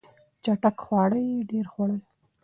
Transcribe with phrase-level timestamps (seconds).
[0.43, 2.01] چټک خواړه یې ډېر خوړل.